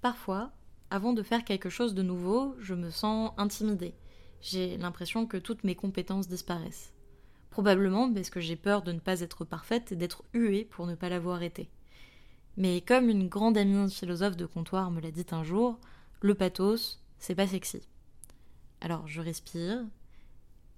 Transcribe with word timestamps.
Parfois, 0.00 0.52
avant 0.90 1.12
de 1.12 1.22
faire 1.22 1.44
quelque 1.44 1.70
chose 1.70 1.94
de 1.94 2.02
nouveau, 2.02 2.54
je 2.60 2.74
me 2.74 2.90
sens 2.90 3.32
intimidée. 3.36 3.94
J'ai 4.40 4.76
l'impression 4.78 5.26
que 5.26 5.36
toutes 5.36 5.64
mes 5.64 5.74
compétences 5.74 6.28
disparaissent. 6.28 6.92
Probablement 7.50 8.12
parce 8.12 8.30
que 8.30 8.40
j'ai 8.40 8.56
peur 8.56 8.82
de 8.82 8.92
ne 8.92 9.00
pas 9.00 9.20
être 9.20 9.44
parfaite 9.44 9.92
et 9.92 9.96
d'être 9.96 10.22
huée 10.32 10.64
pour 10.64 10.86
ne 10.86 10.94
pas 10.94 11.08
l'avoir 11.08 11.42
été. 11.42 11.68
Mais 12.56 12.80
comme 12.80 13.08
une 13.08 13.28
grande 13.28 13.58
amie 13.58 13.90
philosophe 13.90 14.36
de 14.36 14.46
comptoir 14.46 14.90
me 14.90 15.00
l'a 15.00 15.10
dit 15.10 15.26
un 15.32 15.42
jour, 15.42 15.78
le 16.20 16.34
pathos, 16.34 17.00
c'est 17.18 17.34
pas 17.34 17.46
sexy. 17.46 17.82
Alors 18.80 19.06
je 19.08 19.20
respire 19.20 19.84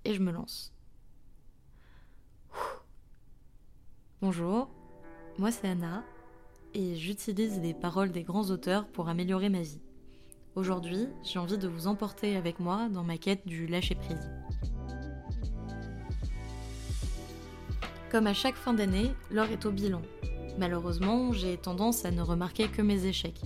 et 0.04 0.14
je 0.14 0.20
me 0.20 0.32
lance. 0.32 0.72
Bonjour, 4.22 4.70
moi 5.38 5.50
c'est 5.50 5.68
Anna 5.68 6.04
et 6.74 6.96
j'utilise 6.96 7.60
les 7.60 7.74
paroles 7.74 8.10
des 8.10 8.22
grands 8.22 8.50
auteurs 8.50 8.86
pour 8.86 9.08
améliorer 9.08 9.48
ma 9.48 9.62
vie. 9.62 9.80
Aujourd'hui, 10.54 11.08
j'ai 11.22 11.38
envie 11.38 11.58
de 11.58 11.68
vous 11.68 11.86
emporter 11.86 12.36
avec 12.36 12.60
moi 12.60 12.88
dans 12.88 13.04
ma 13.04 13.18
quête 13.18 13.46
du 13.46 13.66
lâcher-prise. 13.66 14.30
Comme 18.10 18.26
à 18.26 18.34
chaque 18.34 18.56
fin 18.56 18.74
d'année, 18.74 19.12
l'heure 19.30 19.50
est 19.50 19.66
au 19.66 19.70
bilan 19.70 20.02
Malheureusement, 20.58 21.32
j'ai 21.32 21.56
tendance 21.56 22.04
à 22.04 22.10
ne 22.10 22.22
remarquer 22.22 22.68
que 22.68 22.82
mes 22.82 23.06
échecs. 23.06 23.40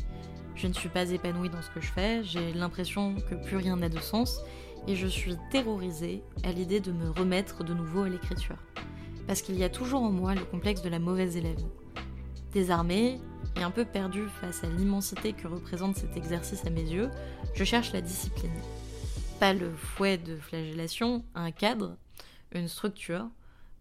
Je 0.55 0.67
ne 0.67 0.73
suis 0.73 0.89
pas 0.89 1.11
épanouie 1.11 1.51
dans 1.51 1.63
ce 1.63 1.71
que 1.71 1.81
je 1.81 1.93
fais, 1.93 2.25
j'ai 2.25 2.53
l'impression 2.53 3.17
que 3.29 3.35
plus 3.35 3.57
rien 3.57 3.77
n'a 3.77 3.89
de 3.89 4.01
sens, 4.01 4.41
et 4.87 4.97
je 4.97 5.07
suis 5.07 5.37
terrorisée 5.51 6.23
à 6.45 6.53
l'idée 6.53 6.81
de 6.81 6.93
me 6.93 7.11
remettre 7.11 7.65
de 7.65 7.75
nouveau 7.75 8.03
à 8.03 8.09
l'écriture. 8.09 8.57
Parce 9.27 9.43
qu'il 9.43 9.59
y 9.59 9.65
a 9.65 9.69
toujours 9.69 10.03
en 10.03 10.11
moi 10.11 10.35
le 10.35 10.45
complexe 10.45 10.83
de 10.83 10.89
la 10.89 10.99
mauvaise 10.99 11.37
élève. 11.37 11.63
Désarmée 12.55 13.21
et 13.57 13.63
un 13.65 13.73
peu 13.73 13.85
perdue 13.85 14.29
face 14.41 14.63
à 14.63 14.69
l'immensité 14.69 15.33
que 15.33 15.49
représente 15.49 15.97
cet 15.97 16.17
exercice 16.17 16.65
à 16.65 16.71
mes 16.71 16.83
yeux, 16.83 17.11
je 17.53 17.65
cherche 17.65 17.93
la 17.93 18.01
discipline. 18.01 18.55
Pas 19.41 19.53
le 19.53 19.75
fouet 19.75 20.19
de 20.19 20.37
flagellation, 20.37 21.25
un 21.35 21.51
cadre, 21.51 21.97
une 22.53 22.69
structure, 22.69 23.29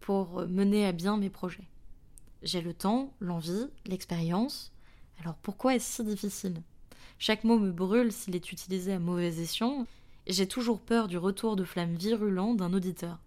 pour 0.00 0.48
mener 0.48 0.86
à 0.86 0.92
bien 0.92 1.16
mes 1.16 1.30
projets. 1.30 1.68
J'ai 2.42 2.62
le 2.62 2.74
temps, 2.74 3.14
l'envie, 3.20 3.68
l'expérience. 3.86 4.72
Alors 5.20 5.36
pourquoi 5.36 5.76
est-ce 5.76 6.02
si 6.02 6.04
difficile? 6.04 6.60
Chaque 7.20 7.44
mot 7.44 7.60
me 7.60 7.70
brûle 7.70 8.10
s'il 8.10 8.34
est 8.34 8.50
utilisé 8.50 8.92
à 8.92 8.98
mauvais 8.98 9.38
escient, 9.38 9.86
j'ai 10.26 10.48
toujours 10.48 10.80
peur 10.80 11.06
du 11.06 11.16
retour 11.16 11.54
de 11.54 11.62
flamme 11.62 11.94
virulent 11.94 12.54
d'un 12.54 12.72
auditeur. 12.72 13.20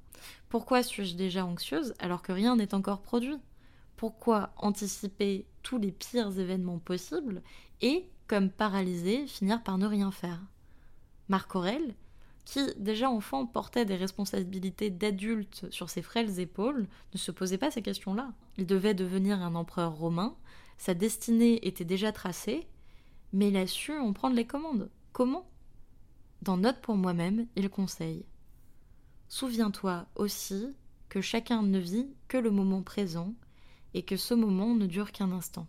Pourquoi 0.50 0.84
suis-je 0.84 1.16
déjà 1.16 1.46
anxieuse 1.46 1.94
alors 2.00 2.22
que 2.22 2.34
rien 2.34 2.58
n'est 2.58 2.74
encore 2.74 3.02
produit? 3.02 3.38
Pourquoi 3.98 4.54
anticiper 4.58 5.46
tous 5.64 5.78
les 5.78 5.92
pires 5.92 6.40
événements 6.40 6.80
possibles 6.80 7.42
et, 7.82 8.10
comme 8.28 8.50
paralysé, 8.50 9.28
finir 9.28 9.64
par 9.64 9.78
ne 9.78 9.88
rien 9.88 10.12
faire 10.12 10.42
Marc 11.28 11.56
Aurel, 11.56 11.96
qui, 12.46 12.62
déjà 12.78 13.10
enfant, 13.10 13.46
portait 13.46 13.84
des 13.84 13.98
responsabilités 13.98 14.90
d'adulte 14.90 15.66
sur 15.70 15.90
ses 15.90 16.02
frêles 16.02 16.40
épaules, 16.40 16.88
ne 17.14 17.18
se 17.18 17.32
posait 17.32 17.58
pas 17.58 17.72
ces 17.72 17.82
questions-là. 17.82 18.32
Il 18.58 18.66
devait 18.66 18.94
devenir 18.94 19.42
un 19.42 19.56
empereur 19.56 19.94
romain, 19.98 20.38
sa 20.78 20.94
destinée 20.94 21.68
était 21.68 21.84
déjà 21.84 22.12
tracée, 22.12 22.68
mais 23.34 23.50
il 23.50 23.58
a 23.58 23.68
su 23.68 23.98
en 23.98 24.14
prendre 24.14 24.36
les 24.36 24.48
commandes. 24.48 24.90
Comment? 25.12 25.50
Dans 26.44 26.56
Note 26.56 26.80
pour 26.82 26.96
moi-même, 26.96 27.48
il 27.56 27.70
conseille 27.70 28.26
Souviens-toi 29.28 30.06
aussi 30.16 30.74
que 31.10 31.20
chacun 31.20 31.64
ne 31.64 31.80
vit 31.80 32.08
que 32.28 32.38
le 32.38 32.52
moment 32.52 32.84
présent 32.84 33.34
et 33.94 34.04
que 34.04 34.18
ce 34.18 34.34
moment 34.34 34.76
ne 34.76 34.86
dure 34.86 35.12
qu'un 35.12 35.32
instant. 35.32 35.68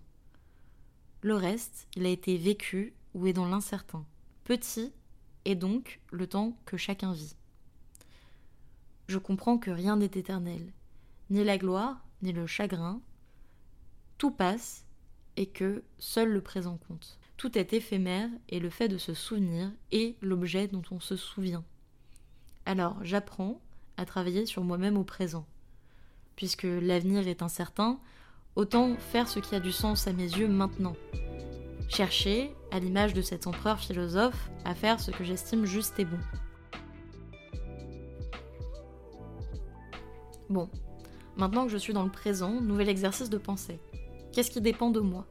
Le 1.22 1.34
reste, 1.34 1.88
il 1.97 2.06
a 2.06 2.11
été 2.11 2.36
vécu 2.36 2.94
ou 3.14 3.27
est 3.27 3.33
dans 3.33 3.48
l'incertain. 3.48 4.05
Petit, 4.44 4.92
et 5.44 5.55
donc 5.55 6.00
le 6.11 6.27
temps 6.27 6.56
que 6.64 6.77
chacun 6.77 7.12
vit. 7.12 7.34
Je 9.08 9.19
comprends 9.19 9.58
que 9.58 9.70
rien 9.70 9.96
n'est 9.96 10.07
éternel, 10.07 10.73
ni 11.30 11.42
la 11.42 11.58
gloire, 11.58 12.05
ni 12.23 12.33
le 12.33 12.46
chagrin, 12.46 13.01
tout 14.18 14.30
passe 14.30 14.84
et 15.36 15.46
que 15.46 15.83
seul 15.98 16.30
le 16.30 16.40
présent 16.40 16.78
compte. 16.89 17.18
Tout 17.36 17.57
est 17.57 17.73
éphémère 17.73 18.28
et 18.48 18.58
le 18.58 18.68
fait 18.68 18.89
de 18.89 18.98
se 18.98 19.14
souvenir 19.14 19.70
est 19.92 20.17
l'objet 20.20 20.67
dont 20.67 20.83
on 20.90 21.01
se 21.01 21.17
souvient. 21.17 21.64
Alors 22.67 22.98
j'apprends 23.02 23.61
à 23.96 24.05
travailler 24.05 24.45
sur 24.45 24.64
moi-même 24.64 24.98
au 24.98 25.05
présent. 25.05 25.46
Puisque 26.39 26.63
l'avenir 26.63 27.27
est 27.27 27.43
incertain, 27.43 27.99
autant 28.55 28.95
faire 28.97 29.27
ce 29.27 29.41
qui 29.41 29.57
a 29.57 29.61
du 29.61 29.73
sens 29.73 30.07
à 30.07 30.13
mes 30.13 30.23
yeux 30.23 30.47
maintenant, 30.47 30.95
chercher, 31.89 32.55
à 32.71 32.79
l'image 32.79 33.13
de 33.13 33.23
cet 33.23 33.49
empereur 33.49 33.81
philosophe, 33.81 34.49
à 34.65 34.77
faire 34.77 35.01
ce 35.01 35.11
que 35.11 35.25
j'estime 35.25 35.65
juste 35.65 35.99
et 35.99 36.05
bon. 36.05 36.21
Bon, 40.49 40.71
maintenant 41.37 41.67
que 41.67 41.73
je 41.73 41.77
suis 41.77 41.93
dans 41.93 42.05
le 42.05 42.11
présent, 42.13 42.61
nouvel 42.61 42.89
exercice 42.89 43.31
de 43.31 43.39
pensée. 43.39 43.81
Qu'est-ce 44.33 44.53
qui 44.53 44.61
dépend 44.61 44.91
de 44.91 45.01
moi? 45.01 45.27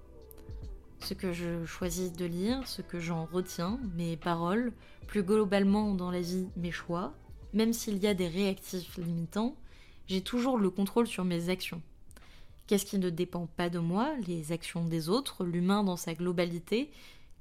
Ce 1.00 1.14
que 1.14 1.32
je 1.32 1.64
choisis 1.64 2.12
de 2.12 2.26
lire, 2.26 2.68
ce 2.68 2.82
que 2.82 3.00
j'en 3.00 3.24
retiens, 3.32 3.80
mes 3.96 4.18
paroles, 4.18 4.74
plus 5.08 5.24
globalement 5.24 5.94
dans 5.94 6.12
la 6.12 6.20
vie, 6.20 6.50
mes 6.58 6.72
choix, 6.72 7.14
même 7.54 7.72
s'il 7.72 7.98
y 7.98 8.08
a 8.08 8.14
des 8.14 8.28
réactifs 8.28 8.98
limitants, 8.98 9.56
j'ai 10.08 10.22
toujours 10.22 10.58
le 10.58 10.70
contrôle 10.70 11.08
sur 11.08 11.26
mes 11.26 11.50
actions. 11.50 11.82
Qu'est-ce 12.66 12.86
qui 12.86 13.00
ne 13.00 13.10
dépend 13.10 13.48
pas 13.48 13.70
de 13.70 13.80
moi 13.80 14.14
Les 14.26 14.52
actions 14.52 14.84
des 14.84 15.10
autres, 15.10 15.46
l'humain 15.46 15.84
dans 15.84 15.96
sa 15.96 16.14
globalité, 16.14 16.92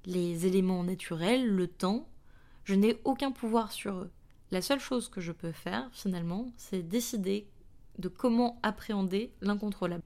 les 0.05 0.47
éléments 0.47 0.85
naturels, 0.85 1.47
le 1.47 1.67
temps. 1.67 2.09
Je 2.65 2.75
n'ai 2.75 3.01
aucun 3.05 3.33
pouvoir 3.33 3.73
sur 3.73 3.97
eux. 3.97 4.11
La 4.53 4.63
seule 4.63 4.79
chose 4.79 5.09
que 5.09 5.21
je 5.21 5.33
peux 5.33 5.53
faire, 5.53 5.89
finalement, 5.93 6.47
c'est 6.57 6.83
décider 6.83 7.49
de 7.99 8.09
comment 8.09 8.61
appréhender 8.63 9.33
l'incontrôlable. 9.41 10.03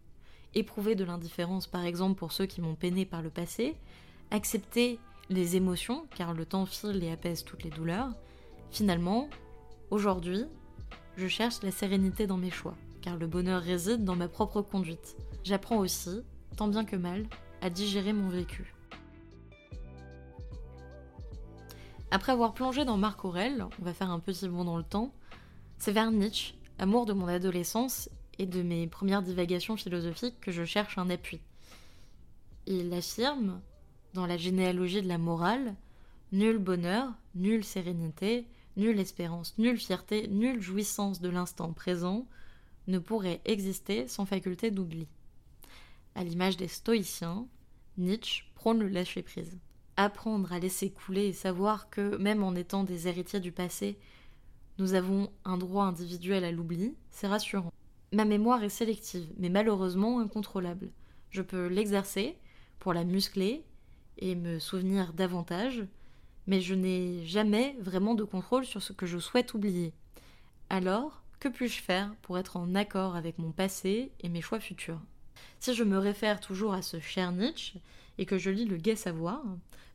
Éprouver 0.55 0.95
de 0.95 1.05
l'indifférence, 1.05 1.67
par 1.67 1.85
exemple, 1.85 2.19
pour 2.19 2.33
ceux 2.33 2.47
qui 2.47 2.61
m'ont 2.61 2.75
peiné 2.75 3.05
par 3.05 3.23
le 3.23 3.31
passé, 3.31 3.77
accepter 4.31 4.99
les 5.29 5.57
émotions, 5.57 6.07
car 6.17 6.33
le 6.33 6.47
temps 6.47 6.67
file 6.67 7.05
et 7.05 7.11
apaise 7.11 7.45
toutes 7.45 7.63
les 7.63 7.71
douleurs. 7.71 8.11
Finalement, 8.71 9.29
aujourd'hui, 9.91 10.47
je 11.17 11.27
cherche 11.27 11.63
la 11.63 11.71
sérénité 11.71 12.27
dans 12.27 12.37
mes 12.37 12.51
choix 12.51 12.77
car 13.01 13.17
le 13.17 13.27
bonheur 13.27 13.63
réside 13.63 14.05
dans 14.05 14.17
ma 14.17 14.29
propre 14.29 14.63
conduite. 14.63 15.17
J'apprends 15.45 15.79
aussi, 15.79 16.23
tant 16.57 16.69
bien 16.69 16.85
que 16.85 16.97
mal, 16.97 17.27
à 17.61 17.71
digérer 17.71 18.13
mon 18.13 18.29
vécu. 18.29 18.75
Après 22.11 22.33
avoir 22.33 22.55
plongé 22.55 22.85
dans 22.85 22.97
Marc 22.97 23.25
Aurel, 23.25 23.67
on 23.81 23.85
va 23.85 23.95
faire 23.95 24.11
un 24.11 24.19
petit 24.19 24.49
bond 24.49 24.65
dans 24.65 24.77
le 24.77 24.83
temps, 24.83 25.13
c'est 25.79 25.93
vers 25.93 26.11
Nietzsche, 26.11 26.55
amour 26.79 27.07
de 27.07 27.13
mon 27.13 27.29
adolescence 27.29 28.11
et 28.39 28.47
de 28.47 28.63
mes 28.63 28.87
premières 28.87 29.23
divagations 29.23 29.77
philosophiques 29.77 30.41
que 30.41 30.51
je 30.51 30.65
cherche 30.65 30.99
un 30.99 31.09
appui. 31.09 31.41
Il 32.67 32.93
affirme, 32.93 33.61
dans 34.13 34.27
la 34.27 34.37
généalogie 34.37 35.03
de 35.03 35.09
la 35.09 35.19
morale, 35.19 35.77
nul 36.33 36.59
bonheur, 36.59 37.13
nulle 37.35 37.65
sérénité, 37.65 38.47
nulle 38.81 38.99
espérance, 38.99 39.57
nulle 39.59 39.79
fierté, 39.79 40.27
nulle 40.29 40.61
jouissance 40.61 41.21
de 41.21 41.29
l'instant 41.29 41.73
présent, 41.73 42.27
ne 42.89 42.99
pourrait 42.99 43.41
exister 43.45 44.09
sans 44.09 44.27
faculté 44.27 44.71
d'oubli. 44.71 45.07
À 46.15 46.25
l'image 46.25 46.57
des 46.57 46.67
stoïciens, 46.67 47.47
Nietzsche 47.99 48.45
prône 48.55 48.81
le 48.81 48.89
lâcher-prise. 48.89 49.59
Apprendre 49.97 50.53
à 50.53 50.59
laisser 50.59 50.91
couler 50.91 51.27
et 51.27 51.33
savoir 51.33 51.91
que, 51.91 52.17
même 52.17 52.43
en 52.43 52.55
étant 52.55 52.83
des 52.83 53.07
héritiers 53.07 53.41
du 53.41 53.53
passé, 53.53 53.99
nous 54.79 54.95
avons 54.95 55.31
un 55.45 55.59
droit 55.59 55.85
individuel 55.85 56.43
à 56.43 56.51
l'oubli, 56.51 56.95
c'est 57.11 57.29
rassurant. 57.29 57.73
Ma 58.13 58.25
mémoire 58.25 58.65
est 58.65 58.71
sélective, 58.71 59.29
mais 59.37 59.51
malheureusement 59.51 60.21
incontrôlable. 60.21 60.91
Je 61.31 61.43
peux 61.43 61.67
l'exercer 61.67 62.37
pour 62.79 62.95
la 62.95 63.05
muscler 63.05 63.63
et 64.19 64.35
me 64.35 64.59
souvenir 64.59 65.13
davantage, 65.13 65.85
mais 66.51 66.61
je 66.61 66.75
n'ai 66.75 67.25
jamais 67.27 67.77
vraiment 67.79 68.17
de 68.17 68.25
contrôle 68.25 68.67
sur 68.67 68.83
ce 68.83 68.93
que 68.93 69.07
je 69.07 69.19
souhaite 69.19 69.55
oublier. 69.55 69.93
Alors, 70.69 71.23
que 71.39 71.47
puis-je 71.47 71.81
faire 71.81 72.13
pour 72.23 72.39
être 72.39 72.57
en 72.57 72.75
accord 72.75 73.15
avec 73.15 73.39
mon 73.39 73.53
passé 73.53 74.11
et 74.19 74.29
mes 74.29 74.41
choix 74.41 74.59
futurs? 74.59 75.01
Si 75.61 75.75
je 75.77 75.85
me 75.85 75.97
réfère 75.97 76.41
toujours 76.41 76.75
à 76.75 76.83
ce 76.83 76.99
cher 76.99 77.31
Nietzsche 77.31 77.81
et 78.19 78.27
que 78.27 78.37
je 78.37 78.51
lis 78.51 78.65
le 78.65 78.79
gai 78.79 78.97
savoir, 78.97 79.45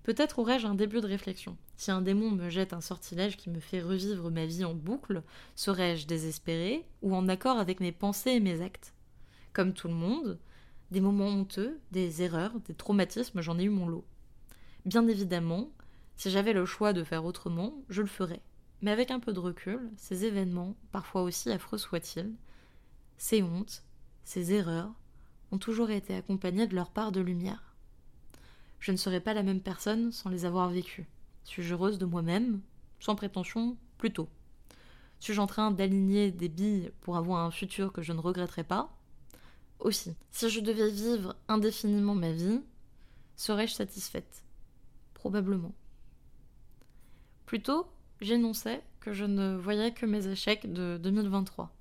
peut-être 0.04 0.40
aurais-je 0.40 0.66
un 0.66 0.76
début 0.76 1.02
de 1.02 1.08
réflexion. 1.08 1.58
Si 1.76 1.92
un 1.92 2.02
démon 2.02 2.32
me 2.32 2.50
jette 2.50 2.72
un 2.72 2.80
sortilège 2.80 3.36
qui 3.36 3.50
me 3.50 3.60
fait 3.60 3.82
revivre 3.82 4.32
ma 4.32 4.46
vie 4.46 4.64
en 4.64 4.74
boucle, 4.74 5.24
serais-je 5.56 6.08
désespéré 6.08 6.86
ou 7.02 7.18
en 7.18 7.28
accord 7.28 7.58
avec 7.58 7.82
mes 7.82 7.92
pensées 7.92 8.32
et 8.32 8.40
mes 8.40 8.62
actes? 8.62 8.94
Comme 9.52 9.74
tout 9.74 9.90
le 9.90 9.94
monde, 9.94 10.40
des 10.90 11.02
moments 11.02 11.28
honteux, 11.28 11.82
des 11.92 12.22
erreurs, 12.22 12.54
des 12.62 12.76
traumatismes, 12.76 13.42
j'en 13.42 13.60
ai 13.60 13.66
eu 13.66 13.70
mon 13.70 13.90
lot. 13.90 14.06
Bien 14.86 15.06
évidemment, 15.08 15.72
si 16.18 16.32
j'avais 16.32 16.54
le 16.54 16.66
choix 16.66 16.94
de 16.94 17.04
faire 17.04 17.26
autrement, 17.26 17.74
je 17.90 18.02
le 18.02 18.08
ferais. 18.08 18.42
Mais 18.82 18.92
avec 18.92 19.12
un 19.12 19.20
peu 19.20 19.34
de 19.34 19.40
recul, 19.40 19.92
ces 19.98 20.26
événements, 20.26 20.76
parfois 20.92 21.24
aussi 21.24 21.52
affreux 21.52 21.78
soient-ils, 21.78 22.34
ces 23.18 23.44
hontes, 23.44 23.84
ces 24.24 24.54
erreurs, 24.54 24.92
ont 25.52 25.58
toujours 25.58 25.92
été 25.92 26.16
accompagnés 26.16 26.68
de 26.68 26.76
leur 26.76 26.90
part 26.90 27.12
de 27.12 27.22
lumière. 27.22 27.76
Je 28.80 28.92
ne 28.92 28.98
serais 28.98 29.20
pas 29.22 29.34
la 29.34 29.44
même 29.44 29.62
personne 29.62 30.12
sans 30.12 30.30
les 30.30 30.46
avoir 30.46 30.70
vécues. 30.70 31.08
Suis-je 31.44 31.74
heureuse 31.74 31.98
de 31.98 32.06
moi-même? 32.06 32.62
Sans 33.00 33.16
prétention, 33.16 33.78
plutôt. 33.98 34.28
Suis-je 35.20 35.42
en 35.42 35.48
train 35.48 35.72
d'aligner 35.72 36.32
des 36.32 36.50
billes 36.50 36.92
pour 37.02 37.18
avoir 37.18 37.44
un 37.44 37.52
futur 37.52 37.92
que 37.94 38.02
je 38.02 38.14
ne 38.14 38.20
regretterai 38.20 38.64
pas? 38.64 38.96
Aussi. 39.80 40.16
Si 40.32 40.50
je 40.50 40.60
devais 40.60 40.90
vivre 40.90 41.36
indéfiniment 41.48 42.16
ma 42.16 42.32
vie, 42.32 42.62
serais-je 43.36 43.74
satisfaite? 43.74 44.44
Probablement. 45.14 45.74
Plutôt, 47.46 47.88
j'énonçais 48.22 48.82
que 49.00 49.14
je 49.14 49.26
ne 49.26 49.56
voyais 49.56 49.94
que 49.94 50.06
mes 50.06 50.28
échecs 50.28 50.72
de 50.72 50.98
2023. 50.98 51.72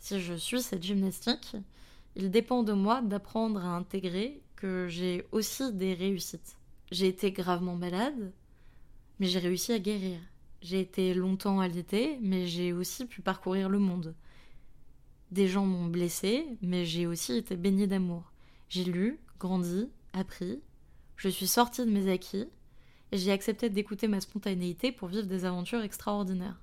Si 0.00 0.20
je 0.20 0.34
suis 0.34 0.62
cette 0.62 0.82
gymnastique, 0.82 1.56
il 2.16 2.30
dépend 2.30 2.62
de 2.62 2.72
moi 2.72 3.00
d'apprendre 3.02 3.64
à 3.64 3.76
intégrer 3.76 4.42
que 4.56 4.88
j'ai 4.88 5.26
aussi 5.30 5.72
des 5.72 5.94
réussites. 5.94 6.56
J'ai 6.90 7.06
été 7.06 7.30
gravement 7.30 7.76
malade, 7.76 8.32
mais 9.20 9.26
j'ai 9.26 9.38
réussi 9.38 9.72
à 9.72 9.78
guérir. 9.78 10.18
J'ai 10.60 10.80
été 10.80 11.14
longtemps 11.14 11.60
alitée, 11.60 12.18
mais 12.20 12.46
j'ai 12.46 12.72
aussi 12.72 13.06
pu 13.06 13.22
parcourir 13.22 13.68
le 13.68 13.78
monde. 13.78 14.14
Des 15.30 15.46
gens 15.46 15.64
m'ont 15.64 15.86
blessé, 15.86 16.46
mais 16.62 16.84
j'ai 16.84 17.06
aussi 17.06 17.36
été 17.36 17.56
baignée 17.56 17.86
d'amour. 17.86 18.32
J'ai 18.68 18.84
lu, 18.84 19.20
grandi, 19.38 19.88
appris. 20.12 20.60
Je 21.16 21.28
suis 21.28 21.46
sortie 21.46 21.86
de 21.86 21.90
mes 21.90 22.10
acquis 22.10 22.46
j'ai 23.18 23.32
accepté 23.32 23.70
d'écouter 23.70 24.08
ma 24.08 24.20
spontanéité 24.20 24.92
pour 24.92 25.08
vivre 25.08 25.26
des 25.26 25.44
aventures 25.44 25.82
extraordinaires. 25.82 26.60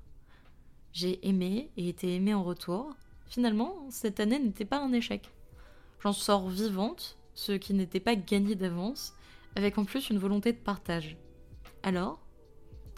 J'ai 0.94 1.28
aimé 1.28 1.70
et 1.78 1.90
été 1.90 2.16
aimée 2.16 2.34
en 2.34 2.44
retour. 2.44 2.96
Finalement, 3.28 3.86
cette 3.90 4.20
année 4.20 4.40
n'était 4.40 4.66
pas 4.66 4.80
un 4.80 4.94
échec. 4.94 5.30
J'en 6.02 6.14
sors 6.14 6.48
vivante, 6.48 7.18
ce 7.34 7.52
qui 7.52 7.74
n'était 7.74 8.00
pas 8.00 8.16
gagné 8.16 8.56
d'avance, 8.56 9.14
avec 9.56 9.78
en 9.78 9.86
plus 9.86 10.10
une 10.10 10.20
volonté 10.20 10.54
de 10.54 10.58
partage. 10.58 11.18
Alors, 11.84 12.20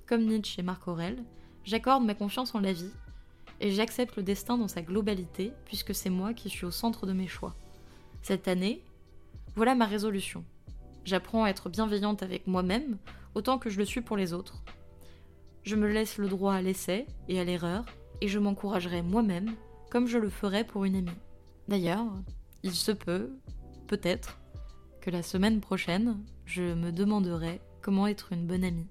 comme 0.05 0.25
Nietzsche 0.25 0.59
et 0.59 0.63
Marc 0.63 0.87
Aurel, 0.87 1.23
j'accorde 1.63 2.03
ma 2.03 2.15
confiance 2.15 2.53
en 2.55 2.59
la 2.59 2.73
vie 2.73 2.91
et 3.59 3.71
j'accepte 3.71 4.15
le 4.15 4.23
destin 4.23 4.57
dans 4.57 4.67
sa 4.67 4.81
globalité 4.81 5.51
puisque 5.65 5.95
c'est 5.95 6.09
moi 6.09 6.33
qui 6.33 6.49
suis 6.49 6.65
au 6.65 6.71
centre 6.71 7.05
de 7.05 7.13
mes 7.13 7.27
choix. 7.27 7.55
Cette 8.21 8.47
année, 8.47 8.83
voilà 9.55 9.75
ma 9.75 9.85
résolution. 9.85 10.43
J'apprends 11.05 11.43
à 11.43 11.49
être 11.49 11.69
bienveillante 11.69 12.23
avec 12.23 12.47
moi-même 12.47 12.97
autant 13.35 13.59
que 13.59 13.69
je 13.69 13.77
le 13.77 13.85
suis 13.85 14.01
pour 14.01 14.17
les 14.17 14.33
autres. 14.33 14.63
Je 15.63 15.75
me 15.75 15.87
laisse 15.87 16.17
le 16.17 16.27
droit 16.27 16.53
à 16.53 16.61
l'essai 16.61 17.05
et 17.27 17.39
à 17.39 17.43
l'erreur 17.43 17.85
et 18.21 18.27
je 18.27 18.39
m'encouragerai 18.39 19.01
moi-même 19.01 19.55
comme 19.89 20.07
je 20.07 20.17
le 20.17 20.29
ferais 20.29 20.63
pour 20.63 20.85
une 20.85 20.95
amie. 20.95 21.09
D'ailleurs, 21.67 22.05
il 22.63 22.73
se 22.73 22.91
peut, 22.91 23.31
peut-être, 23.87 24.39
que 25.01 25.09
la 25.09 25.23
semaine 25.23 25.61
prochaine, 25.61 26.17
je 26.45 26.73
me 26.73 26.91
demanderai 26.91 27.61
comment 27.81 28.07
être 28.07 28.33
une 28.33 28.45
bonne 28.45 28.63
amie. 28.63 28.87